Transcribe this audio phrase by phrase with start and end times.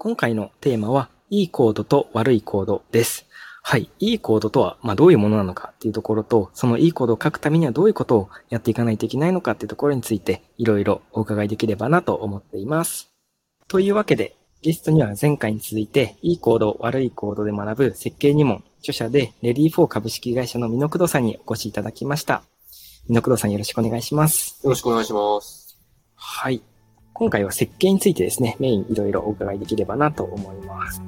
[0.00, 3.26] 今回のテーマは、いいコードと悪いコードです。
[3.64, 3.90] はい。
[3.98, 13.10] いいコードとは、まあどういうものなのかっていうところと、そのいいコードを書くためにはどういうことをやっていかないといけないのかっていうところについて、いろいろお伺いできればなと思っています。
[13.66, 22.44] というわけで、ゲストには前回に続いて、いいコード、悪いコードで学ぶ設計入門、著者で、レディー4株式会社の美濃工藤さんにお越しいただきました。
[23.08, 24.60] 美濃工藤さんよろしくお願いします。
[24.62, 25.76] よろしくお願いします。
[26.14, 26.62] はい。
[27.18, 31.02] 今回は設計についてですね、メインいろいろお伺いできればなと思います。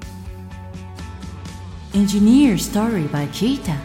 [1.92, 3.76] Engineer Story by Kita.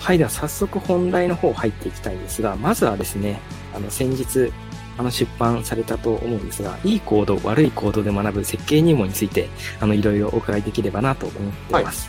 [0.00, 3.40] はい、では早速本題の方入っていきたいんですが、まずはですね、
[3.74, 4.50] あの先日、
[4.96, 12.08] あの出版されたと思うんですが、いいコード、悪いコードで学ぶ設計入門について、あの、いろいろお伺いできればなと思っています。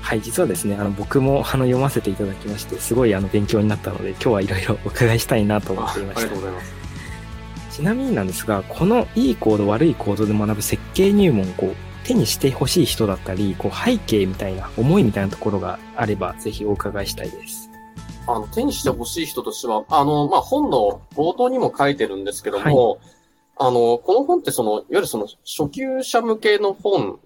[0.00, 6.79] はい、実はですね、あの、僕もあの読ませていただきまして、すごいあの勉強になったので、今日はいろいろお伺いしたいなと思あありがっていましたとうございます。
[7.80, 17.70] ちなみになんですが、このいいコード、悪いコードで学ぶ設計入門をこう手にしてほしい人だったり、こう背景みたいな、思いみたいなところがあれば、ぜひお伺いしたいです。
[18.26, 22.98] あの、手にしてほしい人としては、あの、まあ、本の冒頭にも書いてるんですけども、
[23.56, 27.18] あの、この本ってその、いわゆるその初級者向けの本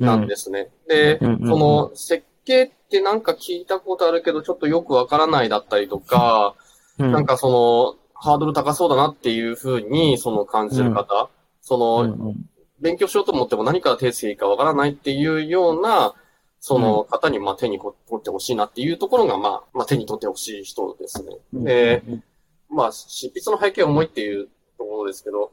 [0.00, 0.68] なんですね。
[0.88, 6.56] で、うんうんうんその、設計ってなんか聞いたことあるけど、ちょっとよくわからないだったりとか、
[6.98, 11.28] うん、なんかその、ハードル高そうだなっていうふうに、その感じる方、
[11.60, 12.50] その、うんうん。
[12.80, 16.14] 勉強しようと思っても何から手つけいいかわからないっていうような、
[16.60, 21.36] その方にまあ手に取ってほしいなっていうところが、まあ、まあ手に取ってほしい人ですね。
[21.52, 22.24] で、うん
[22.68, 25.52] まあ、執筆の背景は重いっていうところですけど、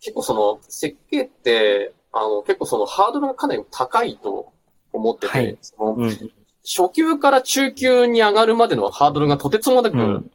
[0.00, 4.52] 結構その、設計って、あの、結構そのハードルがかなり高いと
[4.92, 5.58] 思ってて、はい。
[5.60, 6.10] そのうん。
[6.62, 10.30] 初級から中級に上がるまでのハードルがとてつもなく、うん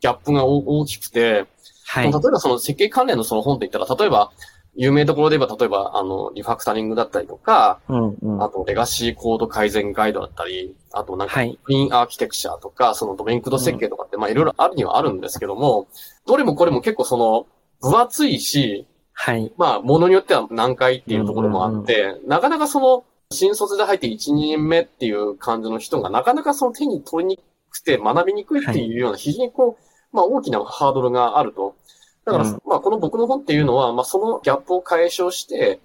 [0.00, 1.46] ギャップが大大きくて、
[1.86, 2.12] はい。
[2.12, 4.32] 例えばその設計関連のその本って言ったら、例えば、
[4.78, 11.58] 有名どころで言えば、例えば、あの、リファクタリングだったりとか、うんうんあと、レガシーコード改善ガイドだったり、あと、なんか、はい。
[11.64, 15.88] クリーンアーキテクチャとか、そのドメイン駆動設計とかって、まあ、いろいろあるにはあるんですけども、
[16.26, 17.46] どれもこれも結構その、
[17.80, 19.50] 分厚いし、はい。
[19.56, 29.85] まあ、ものによっては難解っていうところもあって、なかなかその、新卒で入って1、2年目っていう感じの人が、なかなかその手に取りにくくて学びにくいっていうような、非常にこう、
[30.16, 31.76] まあ、大きなハードルがあると。
[32.24, 35.80] だから、うんまあ、この僕の本っていうのは、まあ、そのギャップを解消して、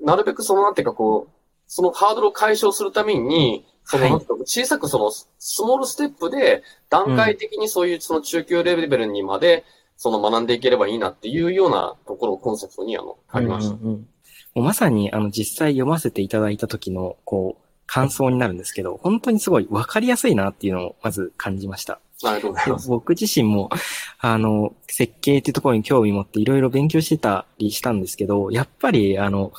[0.00, 1.32] なるべくその、なんていうかこう、
[1.66, 9.64] そのハードルを解消するために、その、小さくその、スモールステップで、段階的にそういうその中級レベルにまで、
[9.96, 13.74] その学んでいければいいなっていうようなところをコンセプトにあの、書きました。
[13.74, 14.06] うんうんうん
[14.54, 22.00] もうまさに、あの、実際読ませていただいた時の、こう、感想になるんですけど、本当にすごい分かりやすいなっていうのをまず感じました。
[22.28, 22.88] ありがとうございます。
[22.88, 23.70] 僕自身も、
[24.18, 29.52] あの、設計っていうところに興味持っていろいろ勉強してたりしたんですけど、やっぱり、あの、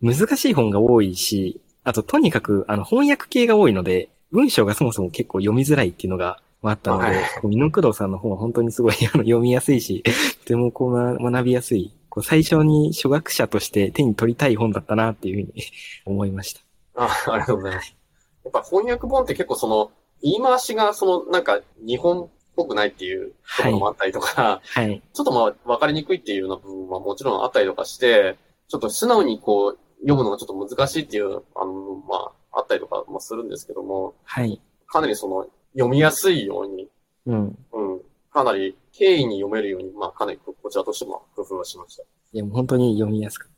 [0.00, 7.14] 難しい本が多いし、あと、とにかく、あの、翻訳系が多いので、文章がそもそも結構読みづらいっていうのがあったので、はい
[7.44, 10.02] 美濃工藤さんの本は本当にすごい あの読みやすいし、
[10.40, 15.62] とてもこうな学びやすい、こう最初に初学者として手に取りたい本だったなっていうふうに
[16.04, 16.60] 思いました。
[16.96, 17.96] あありがとうございます。
[18.44, 19.90] やっぱ翻訳本って結構その、
[20.22, 25.02] 言い回しがその、なんか、日本っぽくないっていうところもあったりとか、はい。
[25.12, 28.36] ちょっとまあ、わかりにくいっていうような部分はもちろんあったりとかして、
[28.68, 34.60] ちょっと素直にこう、読むのがちょっと難しいっていう、あの、まあ、あったりとかもするんですけども、はい。
[34.86, 36.88] かなりその、読みやすいように、
[37.26, 37.58] うん。
[37.72, 38.00] うん、
[38.32, 42.02] かなり経緯に読めるように、まあ、かなりここちらとしても工夫はしました。
[42.32, 43.57] いや、もう本当に読みやすかった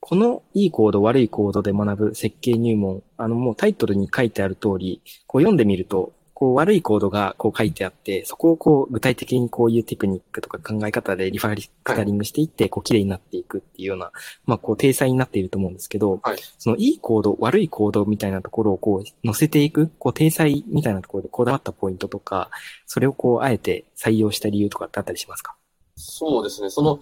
[0.00, 14.10] このいいコード、悪いコードで学ぶ設計入門、あのもうタイトルに書いてある通り、こう読んでみると、こう悪いコードがこう書いてあって、そこをこう具体的にこういうテクニックとか考え方でリファクタリングしていって、こう綺麗になっていくっていうような、
[14.46, 22.48] まあこう体裁になっていると思うんですけど、はいそのいいコード、悪いコードみたいなところをこう載せていく、こう体裁みたいなところでこだわったポイントとか、
[22.86, 25.56] それをこうあえて採用した理由とかってあったりしますか？
[25.96, 26.70] そうですね。
[26.70, 27.00] その、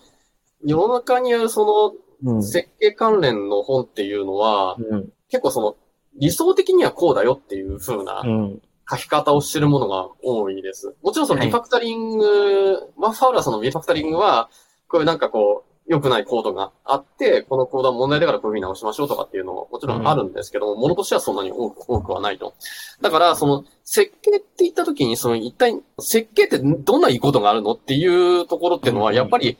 [0.64, 5.12] 世の中にあるそうんの、設計関連の本っていうのは、うん。
[5.30, 5.76] 結構その、
[6.16, 8.62] 理想的にはこうだよっていう風なうん。
[8.90, 10.94] 書き方をしてるものが多いです。
[11.02, 14.48] もちろんそのはいリファクタリング、まあ、ファウラーさんのリファクタリングは、
[14.88, 22.54] こういうなんかこう、良くないコードがあって、このコードは問題だからこういう風に直しましょうとかっていうのももちろんあるんですけども、ものとしてはそんなに多く多くはないと。
[23.00, 29.56] だから、その、設計って言った時に、その一体、設計ってどんないいことがあるのっていうところっていうのは、うんやっぱり、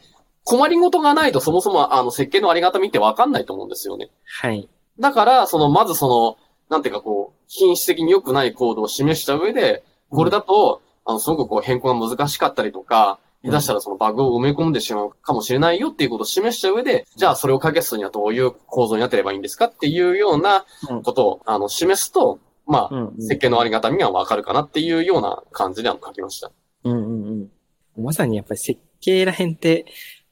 [0.49, 4.09] 困りごとがないとそもそもあの設計のありがたみってわかんないと思うんですよね。
[4.25, 4.67] はい。
[4.99, 6.39] だから、その、まずその、
[6.71, 20.65] なんていうかこう、品質的に良くないコードを示した上で、これだと、あの、すごくこう変更が難しかったりとか、下手したらそのバグを埋め込んでしまうかもしれないよっていうことを示した上で、じゃあそれを解決するにはどういう構造になってればいいんですかっていうような
[21.05, 26.51] ことを、あの、示すと、まあ、うんうん設計のありがたみがわかるかなっていうような感じであの書きました。
[26.85, 27.49] うんうん
[27.97, 28.05] うん。
[28.05, 29.87] まさにやっぱり設計ら辺って、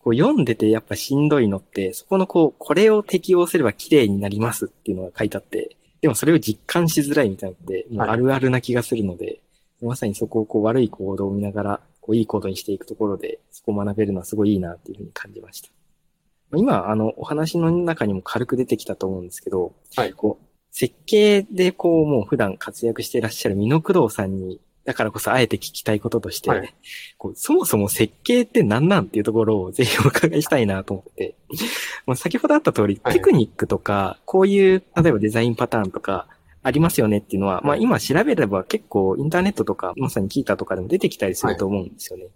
[0.07, 9.41] こう読んでてやっぱしんどいのって、そこのこう、これを適用すれば綺麗になりますっていうのが書いてあって、でもそれを実感しづらいみたいなのって、もうはいあるあるな気がするので、
[9.83, 15.71] まさにそこをこう悪い行動を見ながら、こういい行動にしていくところで、そこを学べるのはすごいいいなっていうふうに感じました。
[16.55, 26.75] 今、あの、お話の中にも軽く出てきたと思うんですけど、はいこう、設計でこう、もう普段活躍していらっしゃる美濃工藤さんに、だからこそあえて聞きたいこととして、はい。
[27.19, 31.35] こうそもそも設計って何なんっていうところをぜひお伺いしたいなと思って、
[32.07, 33.15] もう先ほどあった通り、はい。
[33.15, 36.29] テクニックとか、こういう、例えばデザインパターンとか、
[36.63, 42.27] ありますよねっていうのは、まあはい今調べれば結構インターネットとか、まさに聞いたとかでも出てきたりすると思うんですよね。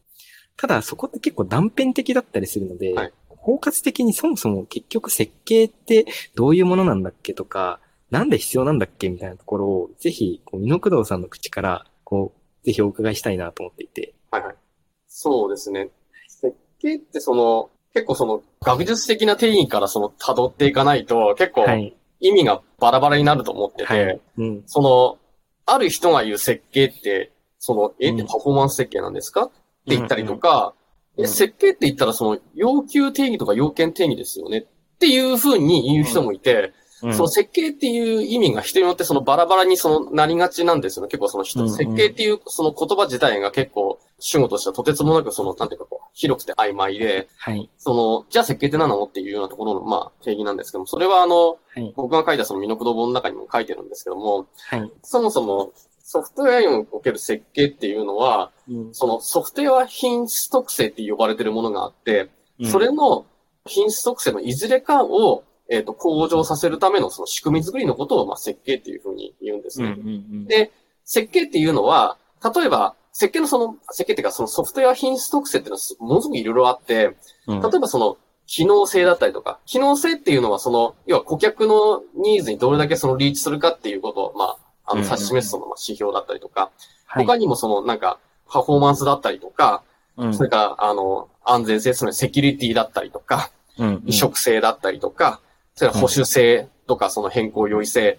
[0.56, 3.12] ただそこって結構断片的だったりするので、はい。
[3.28, 7.80] 包括的にそもそも結局設計ってどういうものなんだっけとか、
[8.10, 14.14] なんで必要なんだっけみたいなところを、ぜひ、こう、美濃工藤さんの口から、こう、ぜひお伺いしたいなと思っていて。
[14.30, 14.54] はいはい。
[15.06, 15.90] そうですね。
[16.28, 21.94] 設計ってその、結構その、学術的な定義からその、辿っていかないと、結構はい。
[22.20, 24.20] 意味がバラバラになると思ってて、はい。
[24.38, 24.62] うん。
[24.66, 25.18] その、
[25.66, 29.44] ある人が言う設計って、その、え、うんパフォーマンス設計なんですか？
[29.44, 30.74] って言ったりとか、
[31.16, 34.58] うんえ、設計って言ったらその、要求定義とか要件定義ですよね？
[34.58, 34.64] っ
[34.98, 41.08] ていう風に言う人もいて、うんその設計っていう意味が人によってそのバラバラにそのなりがちなんですよね。
[41.08, 47.70] 結構その人、うんうん設計っていうその言葉自体が結構主語としてはとてつもなくその、なんていうかこう、広くて曖昧で、はい。
[47.78, 51.92] その、じゃあ設計って何なのっていうようなところの、まあ、定義なんですけども、それはあの、はい。
[51.96, 54.92] 僕が書いたそのミノクド本の中にも書いてるんですけども、はい。
[55.02, 55.72] そもそも
[56.02, 62.28] ソフトウェアにおける設計っていうのは、うんそのソフトウェア品質特性って呼ばれてるものがあって、
[62.64, 63.26] それの
[63.64, 70.02] 品質特性のいずれかを、えっ、と、向上させるためのその仕組み作りのことを、まあ、設計っていうふうに言うんですうんうね。
[70.02, 70.44] んうん。
[70.46, 70.72] で、
[71.04, 72.18] 設計っていうのは、
[72.54, 84.56] 例えば、設計のその、設計っていうかそのソフトウェア品質特性っていうのはすものすごくいろいろあって、うん、例えばその、機能性だったりとか、機能性っていうのはその、要は顧客のニーズにどれだけそのリーチするかっていうことを、まあ、
[84.86, 85.14] あの、うんうんうん。
[85.14, 86.72] 指し示すそのまあ指標だったりとか、
[87.06, 88.18] はい、他にもその、なんか、
[88.48, 89.84] パフォーマンスだったりとか、
[90.16, 90.34] うん。
[90.34, 95.40] それから、あの、安全性、そのセキュリティだったりとか、うん移植性だったりとか、
[95.80, 98.18] それ保守性とか、その変更容易性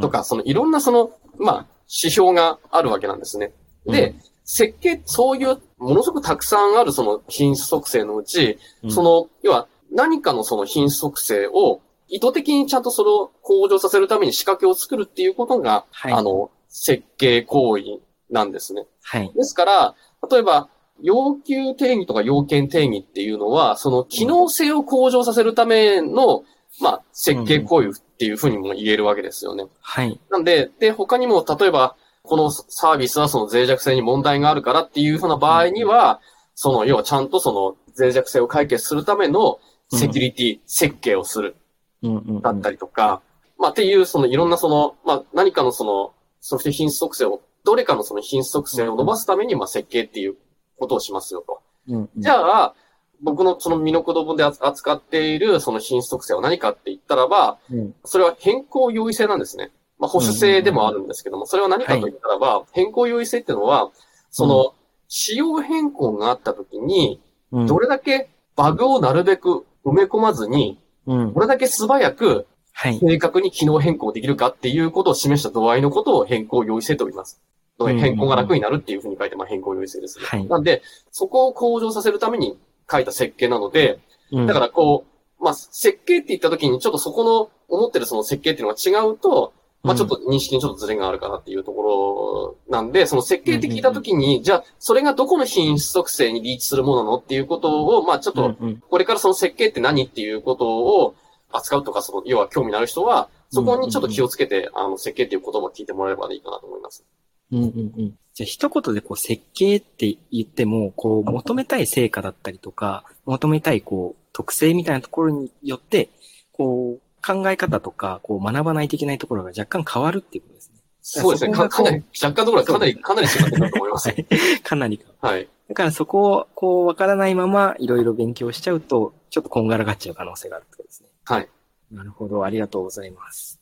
[0.00, 3.52] と、か、そのいろんなその、まあ、指標があるわけなんですね。
[3.86, 4.14] で、
[4.44, 17.84] 設計、そういうものすごくたくさんあるその品質特性のうち、うんそ、の、要は何かのその品質特性を意図的にちゃんとそれを向上させるために仕掛けを作るっていうことが、はいあの、設計行為
[18.30, 18.86] なんですね。
[19.02, 19.30] はい。
[19.34, 19.94] ですから、
[20.30, 20.70] 例えば、
[21.02, 26.44] 要求定義とか要件定義っていうのは、その機能性を向上させるための、
[26.80, 29.66] まあ、設計行為っていうふうにも言えるわけですよね。
[29.80, 30.18] はい。
[30.30, 36.20] なんで、で、他にも、例えば、このサービスはその脆弱性に問題があるからっていうふうな場合には、
[36.54, 39.58] その、要はちゃんとその脆弱性を解決するための
[39.90, 41.56] セキュリティ設計をする
[42.02, 43.22] うんうんうんだったりとか、
[43.58, 50.36] まあっていうそのいろんなその、まあ何かのその、ソフト品質特性を、どれかのその品質特性を伸ばすためにまあ設計っていう
[50.78, 51.60] ことをしますよと。
[51.88, 52.74] うんうんじゃあ、
[53.22, 59.70] 僕のそのミノクド本で扱っているその品質特性は何かって言ったらば、うんそれは変更容易性なんですね。
[59.98, 63.90] まあ保守性でもあるんですけども、それは何かと言ったらば、変更容易性っていうのは、
[64.30, 64.74] その、
[65.08, 67.20] 仕様変更があった時に、
[67.52, 72.98] うんどれだけバグをなるべく埋め込まずに、うんどれだけ素早くはい。
[72.98, 77.40] 正確に機能変更できるかっていうことを示した度合いのことを変更容易性と言います。
[77.78, 80.24] 変更が楽になるっていうふうに書いて、まあ変更容易性ですね。
[80.26, 82.58] はいなんで、そこを向上させるために
[82.92, 83.98] 書いた設計なので、
[84.30, 84.46] うん。
[84.46, 85.06] だからこ
[85.40, 98.56] う、まあ設計って言った時にちょっとそこの思ってるその設計っていうのが違うと、まあちょっと認識にちょっとズレがあるかなっていうところなんで、その設計って聞いた時に、じゃあそれがどこの品質特性にリーチするものなのっていうことを、まあちょっと
[98.88, 101.14] これからその設計って何っていうことを
[101.52, 107.04] 扱うとか、その、要は興味のある人は、そこにちょっと気をつけて、あの、設計っていう言葉を聞いてもらえればいいかなと思います。
[107.52, 108.14] うんうんうん。
[108.34, 116.08] じゃあ一言でこう設計って言っても、こう求めたい成果だったりとか、求めたいこう特性みたいなところによって、
[116.52, 120.80] こう考え方とか、こう学ばないといけないところが若干変わるっていうことですね。
[121.02, 121.52] そうですね。
[121.52, 124.08] かかなり、若干のところはかなり、かなり違ってると思います。
[124.08, 124.26] はい。
[124.64, 125.00] かなり。
[125.20, 125.48] はい。
[125.68, 131.08] だからそこをこうわからないままいろいろ勉強しちゃうと、ちょっとこんがらがっちゃう可能性があるってことですね。
[131.24, 131.48] はい。
[131.90, 132.44] なるほど。
[132.44, 133.60] ありがとうございます。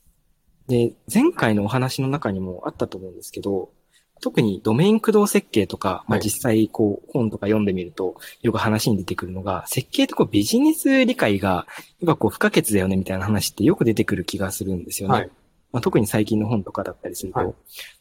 [0.68, 3.70] で、前回のお話の中にもあったと思うんですけど、
[4.20, 11.66] 特にドメイン駆動設計とか、まあ、はい実際こう本とか読んでみるとよく話に出てくるのが、設計ってこうビジネス理解が
[12.00, 15.14] やっぱこう不可欠だよねみたいな話ってよく出てくる気がするんですよね。
[15.14, 15.30] はい。
[15.72, 17.38] まあ、特に最近の本とかだったりすると。
[17.38, 17.54] はい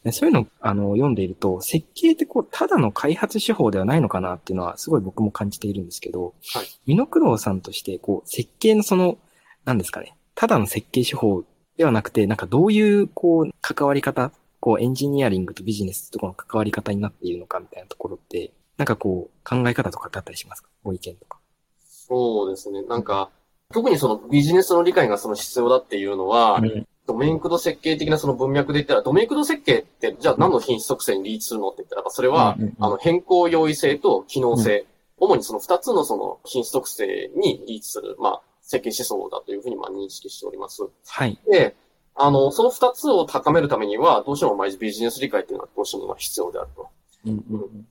[0.04, 9.18] でそういうのあの読んでいると、設計ってこうただの開発手法ではないのかなっていうのはすごい僕も感じているんですけど、はいミノクロウさんとしてこう設計のその、
[9.64, 11.44] 何ですかね、ただの設計手法
[11.76, 20.68] ではなくて、なんかどういうこう関わり方、こうエンジニアリングとビジネスとかの関わり方になっているのかみたいなところって、なんかこう考え方とかってあったりしますか？
[20.84, 21.38] ご意見とか。
[21.80, 22.82] そうですね。
[22.82, 23.30] なんか、
[23.72, 34.86] 特にそのビジネスの理解がその必要だっていうのは、うんドメイン駆動設計的なその文脈で言ったら、ドメイン駆動設計って、じゃあ何の品質特性にリーチするのって言ったら、それは、うんうんうんあの、変更容易性と機能性、
[35.16, 40.86] 主にその二つのその品質特性にリーチする、まあ、設計思想だというふうにまあ認識しております。
[41.08, 41.36] はい。
[41.50, 41.74] で、
[42.22, 46.88] あの、その二つを高めるためには、どうしてもまあビジネス理解っていうのはどうしてもまあ必要であると。
[47.26, 47.86] うんうんうん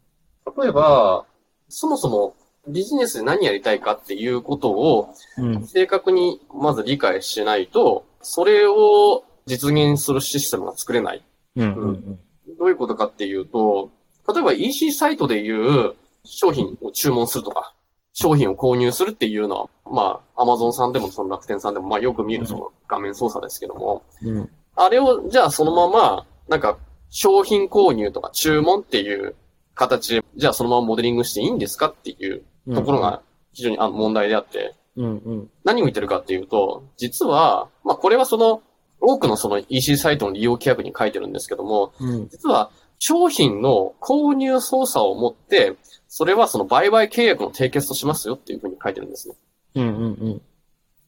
[0.57, 1.25] 例えば、
[1.67, 2.35] そもそも
[2.67, 11.23] ビジネスで何やりたいかっていうことをうん正確にまず理解しないと、それを実現するシステムが作れない。
[11.55, 12.19] うんうんうん
[12.57, 13.91] どういうことかっていうと、
[14.27, 15.93] 例えば EC サイトでいう
[16.25, 17.73] 商品を注文するとか、
[18.13, 24.49] 商品を購入するっていうのは、まあ、Amazon さんでもその楽天さんでも、まあよく見るその画面操作ですけども、うん。
[24.75, 26.77] あれをじゃあそのまま、なんか
[27.09, 29.35] 商品購入とか注文っていう
[29.75, 32.75] 形で、じゃあそのままモデリングしていいんですかっていううん。
[32.75, 33.21] ところが
[33.53, 35.49] 非常にあの問題であって、うんうん。
[35.63, 38.61] 何を言ってるかっていうと、実は、まあこれはその、
[39.01, 42.27] 多くのその EC サイトの利用規約に書いてるんですけども、うん。
[42.27, 45.75] 実は商品の購入操作をもって、
[46.07, 49.35] それはその売買契約の締結としますよっていうふうに書いてるんですね。
[49.75, 50.41] うんうんうん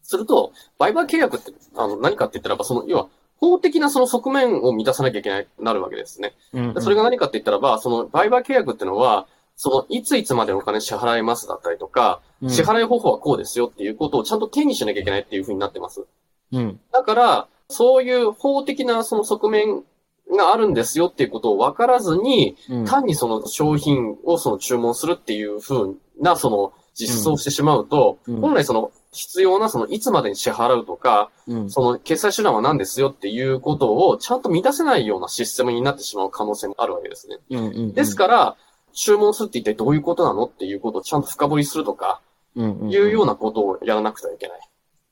[0.04, 3.08] すると、売買契約ってあの何かって言ったらば、その、要は、
[3.38, 6.34] 法的なその側面を満たさなきゃいけない、なるわけですね。
[6.54, 16.06] うんでそれが何かって言ったらば、その売買契約っていうのは、その、いついつまでお金支払いますだったりとか、支払い方法はこうですよっていうことをちゃんと手にしなきゃいけないっていうふうになってます。
[16.52, 19.84] うんだから、そういう法的なその側面
[20.38, 22.86] があるんですよっていうことを分からずに、うん。
[22.86, 28.42] 単にその商品をその注文するっていう風なその実装をしてしまうと、うん。
[28.42, 31.70] 本来その必要なそのいつまでに支払うとか、うん。
[31.70, 37.38] その決済手段は何ですよっていうことをちゃんと満たせないようなシステムになってしまう可能性もあるわけですね。
[37.50, 38.56] うんうんですから、
[38.94, 42.22] 注文するって一体どういうことなのっていうことをちゃんと深掘りするとか、
[42.56, 44.60] いうようなことをやらなくてはいけない。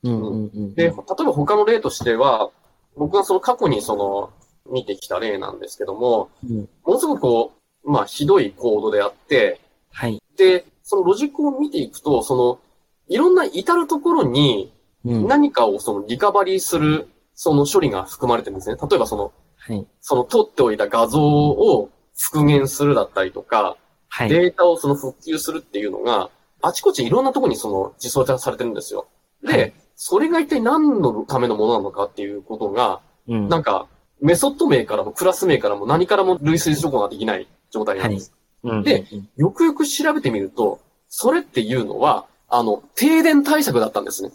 [0.03, 0.73] うんうんうん。
[0.75, 2.51] で、例えば他の例としては、
[2.97, 4.29] 僕がその過去にその
[4.71, 9.59] 見てきた例なんですけども、うんものすごくこう、まあひどいコードであって、
[9.91, 10.21] はい。
[10.38, 12.59] で、そのロジックを見ていくと、その、
[13.07, 14.73] いろんな至るところに
[15.05, 18.77] うん何かをそのリカバリーする、その処理が含まれてるんですね。
[18.81, 19.88] 例えばその、はい。
[20.01, 23.77] その撮っておいた画像を復元するだったりとか、
[24.09, 24.29] はい。
[24.29, 26.29] データをその復旧するっていうのが、
[26.61, 29.07] あちこちいろんなところにその実装されてるんですよ。
[29.43, 33.85] で、はいそれが一体何のためのものなのかっていうことが、うんなんか、
[34.21, 38.33] メソッド名からもクラス名からも何からも類推することができない状態なんです。
[38.63, 39.05] うんで、
[39.38, 44.31] よくよく調べてみると、それっていうのは、あの、停電対策だったんですね。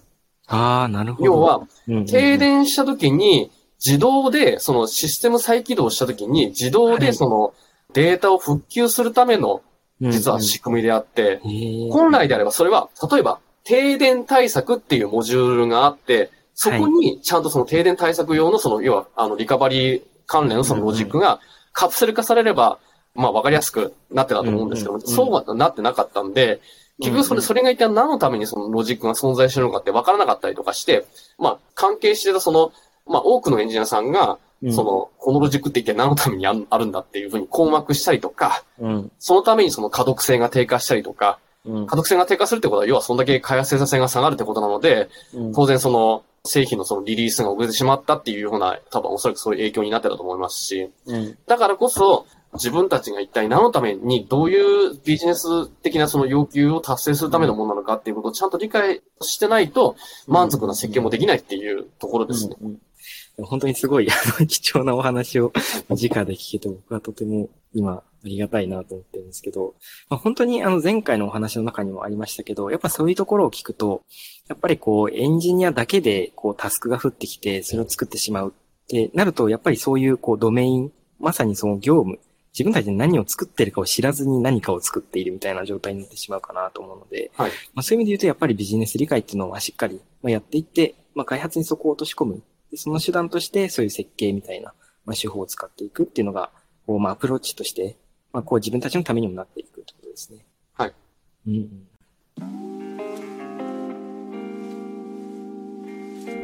[0.46, 1.26] ああ、なるほど。
[1.26, 1.66] 要は、
[2.06, 3.50] 停電した時に、
[3.84, 7.52] 自動で、そのシステム再起動した時に、自動はいでその
[7.92, 9.62] データを復旧するための、
[10.00, 11.40] 実は仕組みであって、
[11.90, 21.40] 本来であればそれは、例えば、停電対策っていうモジュールがあって、そこにちゃんとその停電対策用のその、要は、あの、リカバリー関連のそのロジックが
[21.72, 22.78] カプセル化されれば、
[23.14, 26.60] まあ、わかりやすくなってたと思うんですけど、そうはなってなかったんで、
[26.98, 31.06] 結局それ、それが一体何のためにそのロジックが存在してるのかって分からなかったりとかして、
[31.38, 32.72] まあ、関係してたその、
[33.06, 34.72] まあ、多くのエンジニアさんが、うん。
[34.72, 39.12] そ、の、このロジックって一体何のためにあるんだっていうふうに困惑したりとか、うん。
[39.18, 41.86] そのためにその可読性が低下したりとか、うん。
[41.86, 45.52] 可読性が低下するってことは、要はそんだけ開発生産性が下がるってことなので、うん。
[45.52, 51.38] 当然その製品のそのリリースが遅れてしまったっていうような、多分おそらくそういう影響になってたと思いますし、うん。
[51.46, 59.96] だからこそ、自分たちが一体何のためにどういうビジネス的なその要求を達成するためのものなのかっていうことをちゃんと理解してないと、
[60.28, 62.56] 満足な設計もできないっていうところですね。
[62.60, 62.78] うんうん
[63.38, 65.52] 本当にすごい、 あの、貴重なお話を
[65.88, 69.74] 直で聞けて僕はとても今、ありがたいなと思ってるんですけど、
[70.08, 74.02] まあ、本当にあの前回のお話の中にもありましたけど、やっぱそういうところを聞くと、
[74.48, 82.18] やっぱりこうエンジニアだけでこうタスクが降ってきてそれを作ってしまうってなると、やっぱりそういうこうドメイン、まさにその業務、
[82.54, 87.50] 自分たちで何を作ってるかを知らずに何かを作っているみたいな状態になってしまうかなと思うので、はい。
[87.74, 92.42] まあ、そういう意味で言うと、やっぱりビジネス理解っていうのはしっかりまあやっていって、まあ、開発にそこを落とし込む。
[92.74, 96.50] でその手段として、そういう設計みたいな、まあ、手法を使っていくっていうのが、
[96.88, 97.96] こう、まあ、アプローチとして、
[98.32, 100.44] まあ、こう自分たちのためにもなっていくってことですね。
[100.74, 100.94] はい。
[101.46, 101.86] うんうん。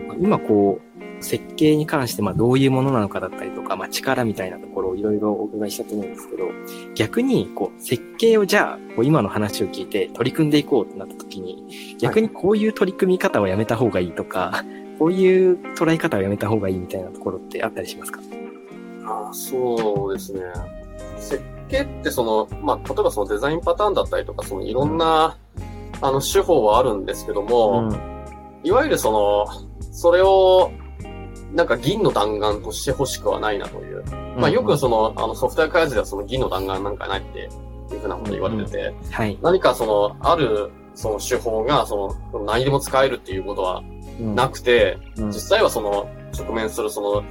[0.06, 6.48] まあ今こう、設計に関してまあどういうものなのかだったりとか、まあ力みたいなところをいろいろお伺いしたと思うんですけど、
[6.94, 14.64] 逆にこう設計をじゃあこう今の話を聞いて取り組んでいこうってなった時に、逆にこういう取り組み方をやめた方がいいとか、
[15.00, 18.20] こういう捉え方をやめた方がいいみたいなところってあったりしますか？
[19.06, 20.42] ああ、そうですね。
[21.16, 25.38] 設計ってその、まあ、例えばそのデザインパターンだったりとか、そのいろんな、
[26.02, 27.90] あの、手法はあるんですけども、
[28.62, 29.46] いわゆるその、
[29.90, 30.70] それを、
[31.54, 34.04] なんか銀の弾丸として欲しくはないなという。
[34.36, 37.48] まあよくその、あのソフトウェア開発ではその銀の弾丸なんかないって
[37.94, 39.38] いうふうなこと言われてて、はい。
[39.40, 43.82] 何かその、あるその手法がその、何でも使えるっていうことは
[44.20, 46.08] なくて、うん実際はその、
[46.38, 47.24] 直面するその、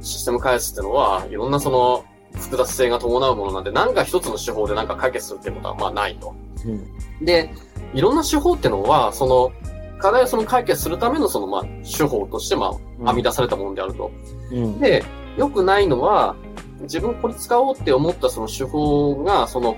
[0.00, 6.34] システム開発っていうのは、いろんなその、複雑性が伴うものなんで、何か一つの手法で何か解決するっていうことは、まあないと。
[6.66, 7.50] うんで、
[7.94, 9.52] いろんな手法っていうのは、その、
[9.98, 12.72] 課題をその解決するためのその、まあ、手法として、ま
[13.04, 14.10] あ、編み出されたものであると。
[14.50, 14.80] うん。
[14.80, 15.04] で、
[15.38, 16.36] 良くないのは、
[16.82, 19.76] 自分これ使おうって思ったその手法が、その、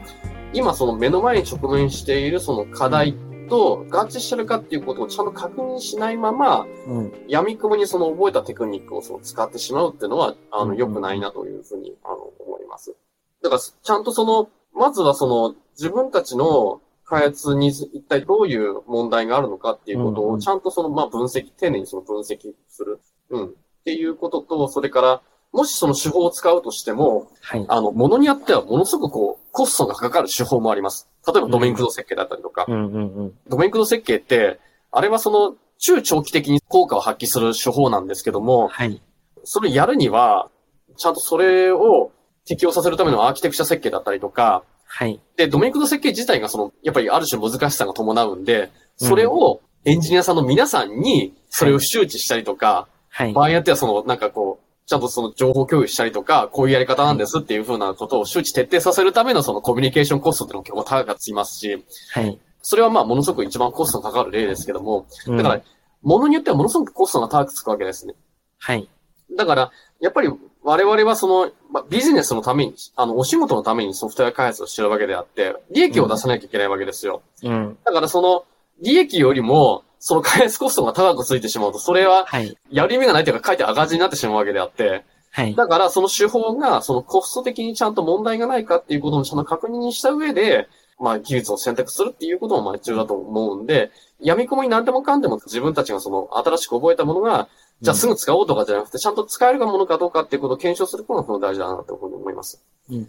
[0.52, 3.14] 今その目の前に直面しているその課題
[3.48, 7.12] と合致してるかっていうことをちゃんと確認しないまま、うん。
[7.28, 12.94] 闇雲にその覚えたテクニックをその使ってしまうっていうのは、あの、良くないなというふうに、あの、思います。
[13.42, 23.00] だから、ちゃんとその、まずはその、自分たちの開発に一体どういう問題があるのかっていうことを、ちゃんとその、まあ、分析、丁寧にその分析する。
[23.30, 23.46] うん。
[23.46, 23.50] っ
[23.84, 25.22] ていうことと、それから、
[25.56, 27.64] もしその手法を使うとしても、はい。
[27.66, 31.08] あの、ものによってはものすごくこう、コストがかかる手法もあります。
[31.26, 33.32] 例えばドメイン駆動設計だったりとか、うんうんうん。
[33.48, 34.60] ドメイン駆動設計って、
[34.92, 39.00] あれはその、中長期的に効果を発揮する手法なんですけども、はい。
[39.44, 40.50] それやるには、
[40.98, 42.12] ちゃんとそれを
[42.44, 45.18] 適用させるためのアーキテクチャ設計だったりとか、はい。
[45.36, 53.32] で、ドメイン駆動設計自体がその、やっぱりある種難しさが伴うんで、それをエンジニアさんの皆さんに、それを周知したりとか、はい。
[53.32, 62.38] 場合によってはその、なんかこう、ちゃんとその情報共有したりとか、こういうやり方なんですっていうふうなことを周知徹底させるためのそのコミュニケーションコストっていうのも結構高くつきますし、はい。
[62.62, 65.62] それはまあものすごく一番コストがかかる例ですけども、うんだから、
[66.02, 68.14] ものによってはものすごくコストが高くつくわけですね。
[68.58, 68.88] はい。
[69.36, 70.30] だから、やっぱり
[70.62, 77.22] 我々はその、まあ、ビジネスのために、あの、お仕事のためにソフトウェア開発をしてるわけであって、利益を出さなきゃいけないわけですよ。
[77.42, 77.78] うん。
[77.84, 78.44] だからその、
[78.82, 82.56] 利益よりも、その開発コストが高くついてしまうと、それは、はい。
[82.70, 85.56] やる意味がないというか、書いて赤字になってしまうわけであって、はい。
[85.56, 90.68] だからその手法が、そのコスト的にちゃんと問題がないかっていうことをちゃんと確認した上で、
[91.00, 93.90] まあ技術を選択するっていうこともまあ必要だと思うんで、
[94.20, 97.48] 闇雲に何でもかんでも自分たちがその新しく覚えたものが、
[97.80, 102.62] じゃあすぐ使おうとかじゃなくて、ちゃんと使えるものかどうかっていうことを検証することが大事だなというふうに思います。
[102.90, 103.08] うんうん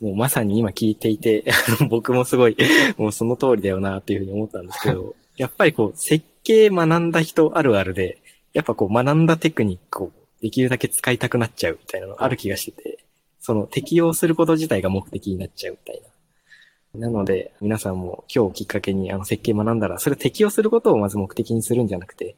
[0.00, 1.44] もうまさに今聞いていて、
[1.90, 2.56] 僕もすごい、
[2.96, 8.18] もうその通りだよなっていうふうに思ったんですけど、やっぱりこう、設計学んだ人あるあるで、
[8.52, 12.98] やっぱこう学んだテクニックをできるだけ使いたくなっちゃうみたいなのある気がしてて、
[13.40, 16.02] その適用すること自体が目的になっちゃうみたい
[16.92, 17.06] な。
[17.06, 22.36] なので、皆さんも今日きっかけにあの設計学んだら、それ適用することをまず目的にするんじゃなくて、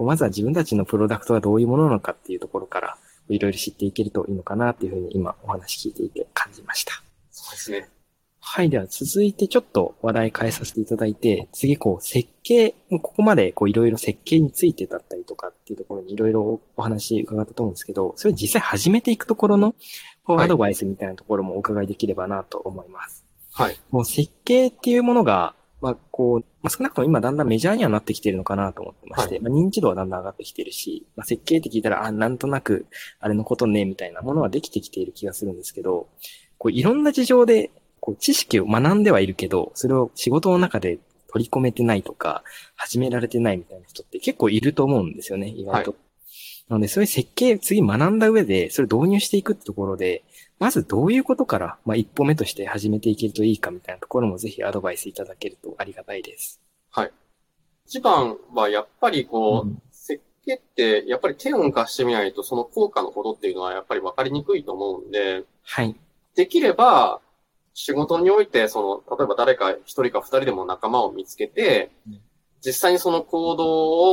[0.00, 7.00] まずは自分たちのプロダクトがどういうものなのかっていうところから、いろいろ知っていけるといいのかなっていうふうに今お話聞いていて感じました。
[7.30, 7.99] そうですね。
[8.40, 8.70] はい。
[8.70, 19.72] では続いてちょっと話題変えさせていただいて、次こう設計、ここまでこういろいろ設計についてだったりとかっていうところにいろいろお話伺ったと思うんですけど、それ実際始めていくところの
[20.24, 23.24] こうはいアドバイスみたいなところもお伺いできればなと思います。
[23.52, 23.78] はい。
[23.90, 32.86] もう設計っていうものが、まあこう、まあ、少なくとも今だんだんメジャーにはなってきてるのかなと思ってまして、はいまあ認知度はだんだん上がってきてるし、まあ設計って聞いたら、あ、なんとなく
[33.20, 36.08] あれのことね、みたいなものはできてきている気がするんですけど、
[36.58, 42.42] こういろんな事情で、こう知識を学んではいるけど、それを仕事の中で取り込めてないとか、
[42.76, 45.94] 始められてないみたいな人って結構いると思うんですよね、意外と。
[46.68, 50.22] なので、そういう設計、次学んだ上で、それを導入していくってところで、
[50.58, 56.60] まずどういうことから、まあ一歩目として始めていけるといいかみたいなところもぜひアドバイスいただけるとありがたいです。
[57.86, 65.94] 一番はやっぱりこう、うん設計って、やっぱり手を貸してみないとその効果のほどっていうのはやっぱり分かりにくいと思うんで、はい。
[66.34, 67.20] できれば、
[67.74, 72.20] 仕事において、その、例えば誰か一人か二人でも仲間を見つけてうん、
[72.64, 73.64] 実際にそのコード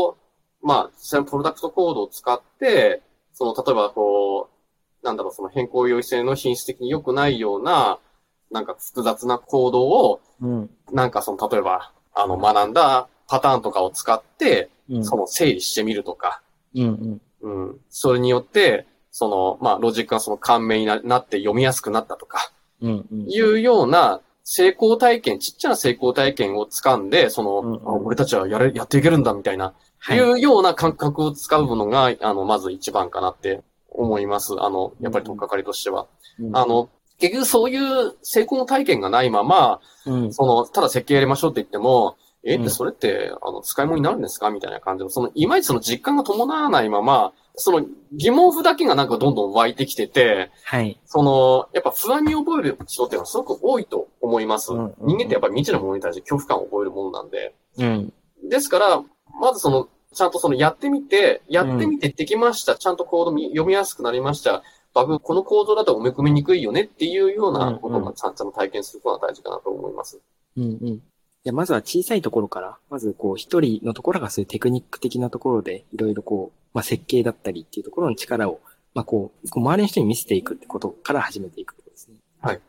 [0.04, 0.18] を、
[0.62, 3.02] まあ、実際のプロダクトコードを使って、
[3.34, 8.00] その、例えばこう、なんだろう、その変更容易性の品質的に良くないような、
[8.52, 10.70] なんか複雑なコードを、うん。
[10.92, 15.06] なんかその、例えば、あの、学んだパターンとかを使って、うん。
[15.06, 16.42] その整理してみるとか、
[16.76, 17.22] うん。
[17.42, 17.68] うん。
[17.68, 17.80] うん。
[17.90, 22.52] それによって、その、まあ、ロジックがその簡明にななって読みやすくなったとか。
[22.82, 34.54] いうような成功体験、ちっちゃな成功体験を掴んで、その、うんうんあ俺たちはやれ、やっていけるんだみたいな、はいいうような感覚を使うのが、あの、まず一番かなって思います。
[34.58, 36.08] あの、やっぱり取っかかりとしては。
[36.40, 40.34] うんあ、の、結局そういう成功体験がないまま、うん。
[40.34, 51.00] その、ただ設計やりましょうって言っても、え、うんってそれって、あの、使い物になるんですかみたいな感じの、その、いまいちその実感が伴わないまま、その疑問符だけがなんかどんどん湧いてきてて、はい。
[51.06, 54.72] その、やっぱ不安に覚える人っていうのはすごく多いと思います。
[54.72, 57.56] うんうんうん人間ってやっぱり未知のものに対して恐怖感を覚えるものなんで。
[57.80, 58.14] うん。
[58.48, 59.04] ですから、
[59.42, 62.76] まずその、ちゃんとそのやってみて、やってみてできました。
[62.76, 64.64] ちゃんとコードみ読みやすくなりました。
[64.94, 70.20] バグ、このコードだと埋め込みにくいよねっていうようなことうんうんがちゃんと体験することが大事かなと思います。
[70.58, 71.02] うんうん。
[71.48, 78.60] いや、まずは小さいところから、まずこう、一人のところがそういうテクニック的なところで、いろいろこう、まあ、設計だったりっていうところの力を、
[78.94, 82.16] まあ、こう、こう周りの人に見せていくってことから始めていくことですね。
[82.42, 82.60] はい。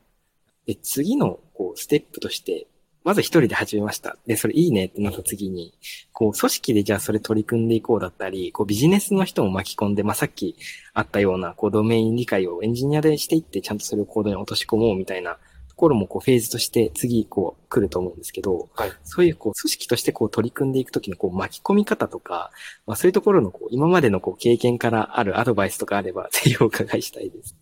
[0.65, 2.69] で、次の、こう、ステップとして、
[3.03, 4.17] まず一人で始めました。
[4.29, 5.75] で、それいいねってなった次に、
[6.13, 10.55] こう、組織でじゃあそれ取り組んでいこうだったり、こう、ビジネスの人も巻き込んで、まあ、さっき
[10.95, 15.39] あったような、こう、ドメイン理解をエンジニアでしていって、ちゃんとそれをコードに落とし込もうみたいなと
[15.79, 22.51] ころも、こう、フェーズとして次、こう、来ると思うんですけど、はいそういう、こう、組織としてこう、取り組んでいくときの、こう、巻き込み方とか、
[22.87, 27.57] まあ、そういうところの、こう、今までの、こう、経験からあるアドバイスとかあれば、ぜひお伺いしたいです。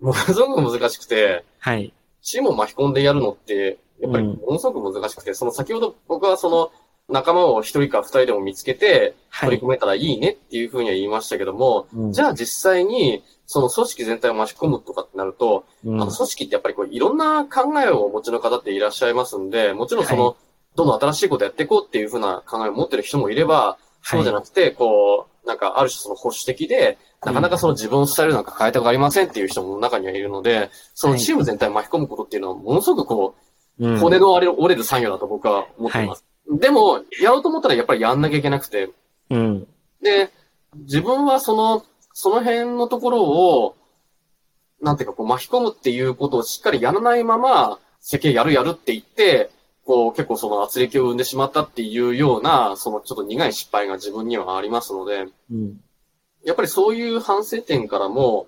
[0.00, 1.92] ものすごく難しくて、はい。
[2.22, 6.72] チームを巻き込んでやるのって、やっぱりうんものすごく難しくて、その先ほど僕はその
[7.08, 9.48] 仲間を一人か二人でも見つけてはい。
[9.48, 13.22] 取り組めたらいいねっていうふうには言いましたけども、うんじゃあ実際に
[13.52, 16.00] その組織全体を巻き込むとかってなると、うん。
[16.00, 20.34] あの組織ってやっぱりこういろんな考えをお持ちの方っていらっしゃいますんで、もちろんその、は
[20.74, 33.34] どんどん新しいことやっていこうっていうふうな考えを持ってる人もいれば、そうじゃななくて、こう、なんかある種その保守的で、なかなかその自分のスタイルなんか変えたくありませんっていう人も中にはいるので、そのチーム全体を巻き込むことっていうのはものすごくこ
[33.78, 36.24] う、骨の折れる折れる作業だと僕は思っています。
[36.58, 38.90] でも、やろうと思ったらやっぱりやんなきゃいけなくて、
[39.30, 39.66] うん。
[40.02, 40.30] で、
[40.76, 43.76] 自分はその、その辺のところを、
[44.80, 49.50] なんていうかこう巻き込むっていうことをしっかりやらないまま、設計やるやるって言って、
[49.84, 55.80] こう結構その圧力を生んでしまったっていうような、そのちょっと苦い失敗が自分にはありますので、うん。
[56.44, 58.46] やっぱりそういう反省点からも、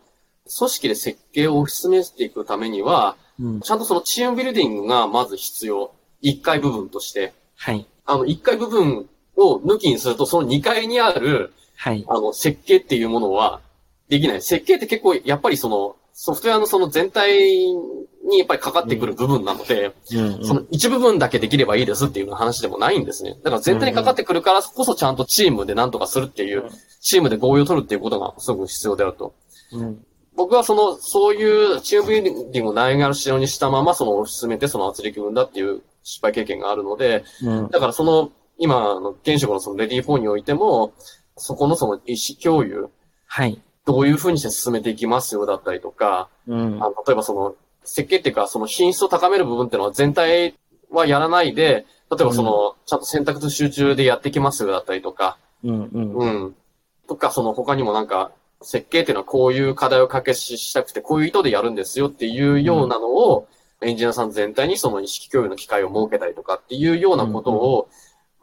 [0.59, 3.61] 組織で設計を推し進めていくためには、うん。
[3.61, 5.93] ちゃんとそのチームビルディングがまず必要。
[6.23, 7.33] 1階部分として。
[7.57, 7.87] はい。
[8.07, 11.53] あの、1階部分を抜きにすると、その2階にある、
[11.85, 12.03] はい。
[12.09, 13.61] あの、設計っていうものは
[14.09, 14.41] できない。
[14.41, 17.59] 設計って結構、やっぱりその、ソフトウェアのその全体
[18.27, 20.45] にやっぱりかかってくる部分なので、うん。
[20.47, 23.37] その一部分だけできればいいですっていう話でもないんですね。
[23.43, 26.71] だから全体にかかってくるからこそちゃんとチームで何とかするっていう、
[27.03, 29.35] チームで合意を取るっていうことがすごく必要であると。
[29.73, 30.03] うん。
[30.37, 37.69] 僕はその、そういうチームビルディングをないがしろにしたまま、その、進めてその圧力分だっていう失敗経験があるので、うん。
[37.69, 40.93] だからその、今の現職のそのレディー4においても、
[41.37, 42.89] そこのその意思共有、
[43.27, 43.61] はい。
[43.87, 46.83] どういうふうにして進めていきますよだったりとか、うん。
[46.83, 50.55] あの例えばその、設計っていうか、その品質を高める部分っていうのは全体
[50.91, 55.91] はやらないで、例えばその、ちゃんと選択と集中でやっていきますよだったりとか、うん。
[55.93, 56.15] うん。
[56.15, 56.57] うん。
[57.09, 63.49] とか、その他にもなんか、設計っていうのはこういう課題を解決したくて、こういう意図でやるんですよっていうようなのを、
[63.83, 67.91] エンジニアさん全体にその意識共有の機会を設けたりとかっていうようなことを、うん、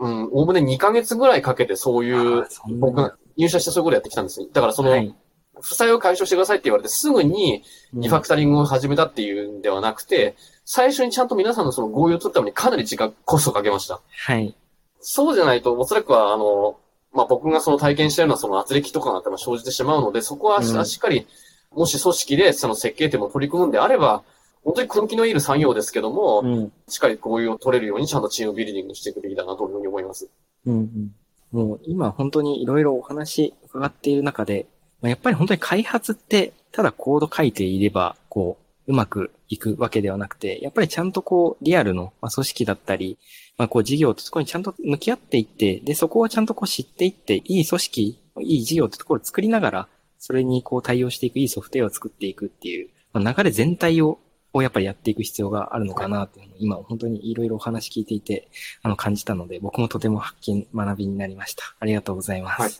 [0.01, 2.47] おおむね2ヶ月ぐらいかけてそういう
[2.79, 4.47] 僕が入社してそういうことやってきたんですね。
[4.51, 5.15] だからその、はい。
[5.61, 10.35] 負債を解消してくださいって言われてすぐにリファクタリングを始めたっていうんではなくて、
[10.65, 13.99] 最初にちゃんと皆さんのその合意を取るためにかなり時間、コストをかけました。
[14.09, 14.55] はい。
[15.01, 16.79] そうじゃないと、おそらくは、あの、
[17.13, 21.27] まあ、僕がその体験しているのはその圧力とかが生じてしまうので、そこはしっかり、
[21.71, 24.23] もし組織でその設計点も取り組むんであれば、
[24.63, 26.71] 本当に根気のいる産業ですけども、うん。
[26.87, 30.29] しっかり合意を取れるようにちゃんとチームビルディングしていくべきだなというふうに思います。
[30.65, 31.15] うんうん。
[31.51, 34.67] もう今本当にいろいろお話伺っている中で、
[35.01, 43.17] まあ、やっぱり本当に開発って、ただコード書いていれば、こう、うまくいくわけではなくて、やっぱりちゃんとこう、リアルの、まあ、組織だったり、
[43.57, 54.19] まあ、こう、事業とそこにちゃんと向き合っていって、で、そこをちゃんとこう知っていって、いい組織、いい事業ってところを作りながら、それにこう対応していく、いいソフトウェアを作っていくっていう、まあ、流れ全体を、
[54.53, 58.49] をやっぱりやっていく必要があるのかなっていうのを今本当にいろいろお話聞いていて、
[58.81, 61.63] あの感じたので、僕もとても発見、学びになりました。
[61.79, 62.61] ありがとうございます。
[62.61, 62.71] はい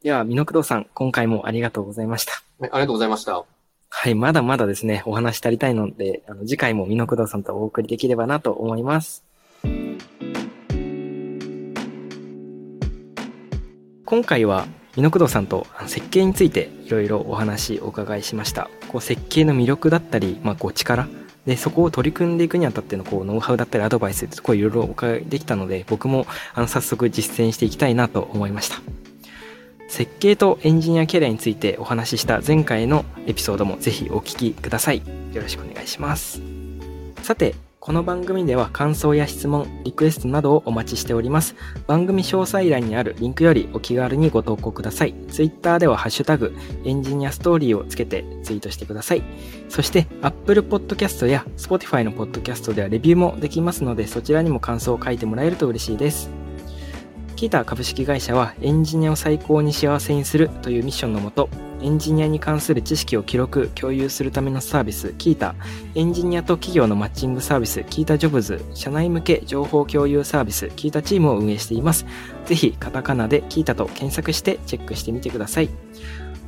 [0.00, 2.32] では、美濃工藤さん、今回もありがとうございました。
[2.60, 3.44] はい、ありがとうございました。
[3.90, 9.24] はい、まだまだですね、お話足りたいので、あの次回も美濃工藤さんとお送りできればなと思います。
[14.04, 14.66] 今回は
[14.98, 18.68] 美濃さんと設計についていろいろお話お伺いしました。
[18.88, 21.06] こう設計の魅力だったり、まあ、こう力。
[21.46, 28.80] でそこを取り組んでいくにあたってのこうノウハウだったりアドバイスってこういろいろお伺いできたので僕もあの早速実践していきたいなと思いました。
[29.88, 35.02] 設計とエンジニアキャリアについてお話しした前回のエピソードもぜひお聞きください。
[35.32, 36.42] よろしくお願いします。
[37.22, 37.54] さて
[37.88, 41.56] この番組では感想や質問、リクエストなどをお待ちしております。
[41.86, 45.14] 番組詳細欄にあるリンクよりお気軽にご投稿ください。
[45.30, 49.22] Twitter ではハッシュタグ、エンジニアストーリーをつけてツイートしてください。
[49.70, 56.28] そして Apple Podcast や Spotify の Podcast ではレビューもできますので、そちらにも感想を書いてもらえると嬉しいです。
[57.36, 61.48] キータ株式会社はエンジニアを最高に幸せにするというミッションのもと、
[61.80, 65.54] エンジニアに関する知識を記録、共有するためのサービス、キータ、
[65.94, 72.06] エンジニアと企業のマッチングサービス、キータジョブズ、社内向け情報共有サービス、キータチームを運営しています。
[72.46, 75.68] ぜひ、カタカナでキータと検索してチェックしてみてください。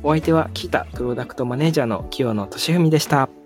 [0.03, 3.40] お相手はキータプロダクトマネージャーの清野俊文でした。